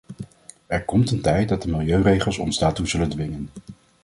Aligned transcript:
Er 0.67 0.85
komt 0.85 1.11
een 1.11 1.21
tijd 1.21 1.49
dat 1.49 1.61
de 1.61 1.69
milieuregels 1.69 2.37
ons 2.37 2.59
daartoe 2.59 2.87
zullen 2.87 3.09
dwingen. 3.09 3.49